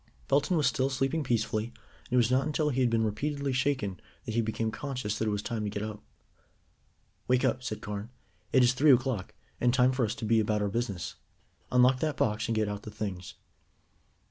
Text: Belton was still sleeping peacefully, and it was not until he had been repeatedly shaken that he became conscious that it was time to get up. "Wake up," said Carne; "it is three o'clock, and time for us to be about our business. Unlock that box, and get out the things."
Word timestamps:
Belton 0.29 0.57
was 0.57 0.65
still 0.65 0.89
sleeping 0.89 1.23
peacefully, 1.23 1.65
and 1.65 1.75
it 2.13 2.17
was 2.17 2.31
not 2.31 2.47
until 2.47 2.69
he 2.69 2.81
had 2.81 2.89
been 2.89 3.03
repeatedly 3.03 3.53
shaken 3.53 3.99
that 4.25 4.33
he 4.33 4.41
became 4.41 4.71
conscious 4.71 5.15
that 5.19 5.27
it 5.27 5.31
was 5.31 5.43
time 5.43 5.63
to 5.63 5.69
get 5.69 5.83
up. 5.83 6.01
"Wake 7.27 7.45
up," 7.45 7.61
said 7.61 7.81
Carne; 7.81 8.09
"it 8.51 8.63
is 8.63 8.73
three 8.73 8.91
o'clock, 8.91 9.35
and 9.59 9.71
time 9.71 9.91
for 9.91 10.03
us 10.03 10.15
to 10.15 10.25
be 10.25 10.39
about 10.39 10.63
our 10.63 10.69
business. 10.69 11.17
Unlock 11.71 11.99
that 11.99 12.17
box, 12.17 12.47
and 12.47 12.55
get 12.55 12.67
out 12.67 12.81
the 12.81 12.89
things." 12.89 13.35